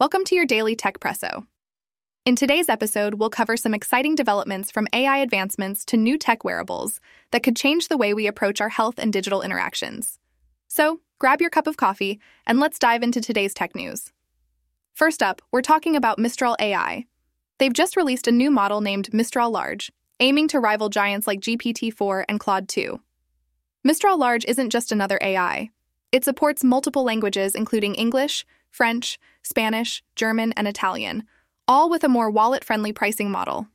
[0.00, 1.46] Welcome to your daily Techpresso.
[2.26, 7.00] In today's episode, we'll cover some exciting developments from AI advancements to new tech wearables
[7.30, 10.18] that could change the way we approach our health and digital interactions.
[10.66, 14.12] So, grab your cup of coffee and let's dive into today's tech news.
[14.94, 17.04] First up, we're talking about Mistral AI.
[17.58, 21.94] They've just released a new model named Mistral Large, aiming to rival giants like GPT
[21.94, 22.98] 4 and Claude 2.
[23.84, 25.70] Mistral Large isn't just another AI,
[26.14, 31.22] it supports multiple languages, including English, French, Spanish, German, and Italian,
[31.68, 33.68] all with a more wallet friendly pricing model.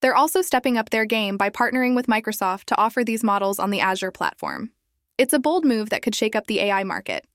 [0.00, 3.68] They're also stepping up their game by partnering with Microsoft to offer these models on
[3.68, 4.70] the Azure platform.
[5.18, 7.26] It's a bold move that could shake up the AI market.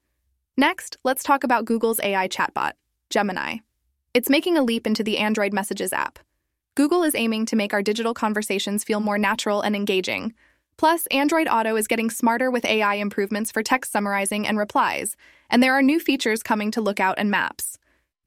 [0.58, 2.72] Next, let's talk about Google's AI chatbot,
[3.12, 3.58] Gemini.
[4.16, 6.17] It's making a leap into the Android Messages app.
[6.73, 10.34] Google is aiming to make our digital conversations feel more natural and engaging,
[10.77, 15.16] Plus, Android Auto is getting smarter with AI improvements for text summarizing and replies,
[15.50, 17.78] and there are new features coming to Lookout and Maps.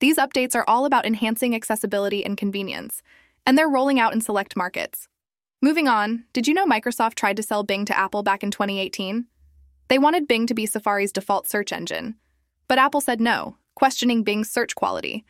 [0.01, 3.03] These updates are all about enhancing accessibility and convenience,
[3.47, 5.09] and they're rolling out in select markets.
[5.63, 9.27] Moving on, did you know Microsoft tried to sell Bing to Apple back in 2018?
[9.89, 12.17] They wanted Bing to be Safari's default search engine.
[12.69, 15.25] But Apple said no, questioning Bing's search quality.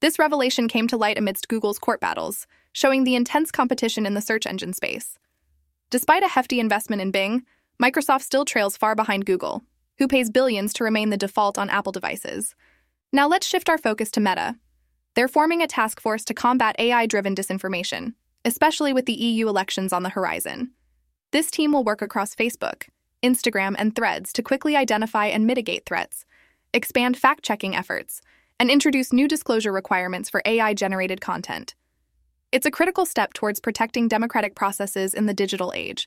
[0.00, 4.20] This revelation came to light amidst Google's court battles, showing the intense competition in the
[4.20, 5.18] search engine space.
[5.92, 7.42] Despite a hefty investment in Bing,
[7.78, 9.62] Microsoft still trails far behind Google,
[9.98, 12.54] who pays billions to remain the default on Apple devices.
[13.12, 14.56] Now let's shift our focus to Meta.
[15.14, 19.92] They're forming a task force to combat AI driven disinformation, especially with the EU elections
[19.92, 20.70] on the horizon.
[21.30, 22.84] This team will work across Facebook,
[23.22, 26.24] Instagram, and Threads to quickly identify and mitigate threats,
[26.72, 28.22] expand fact checking efforts,
[28.58, 31.74] and introduce new disclosure requirements for AI generated content.
[32.52, 36.06] It's a critical step towards protecting democratic processes in the digital age.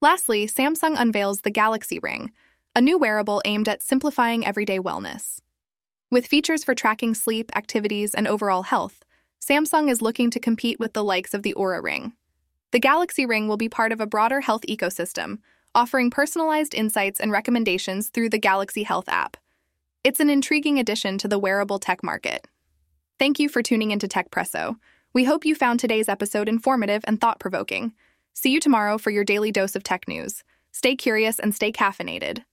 [0.00, 2.32] Lastly, Samsung unveils the Galaxy Ring,
[2.74, 5.40] a new wearable aimed at simplifying everyday wellness.
[6.10, 9.04] With features for tracking sleep, activities, and overall health,
[9.38, 12.14] Samsung is looking to compete with the likes of the Oura Ring.
[12.70, 15.40] The Galaxy Ring will be part of a broader health ecosystem,
[15.74, 19.36] offering personalized insights and recommendations through the Galaxy Health app.
[20.02, 22.46] It's an intriguing addition to the wearable tech market.
[23.18, 24.76] Thank you for tuning into Techpresso
[25.16, 27.94] we hope you found today's episode informative and thought provoking.
[28.34, 30.44] See you tomorrow for your daily dose of tech news.
[30.72, 32.44] Stay curious and stay caffeinated.